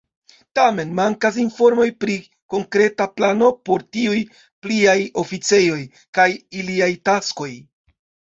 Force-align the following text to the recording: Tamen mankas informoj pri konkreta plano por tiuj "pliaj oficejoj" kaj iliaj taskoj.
Tamen 0.59 0.93
mankas 0.99 1.35
informoj 1.43 1.85
pri 2.05 2.15
konkreta 2.53 3.07
plano 3.19 3.51
por 3.69 3.85
tiuj 3.99 4.17
"pliaj 4.65 4.97
oficejoj" 5.25 5.79
kaj 6.21 6.27
iliaj 6.63 6.91
taskoj. 7.11 7.51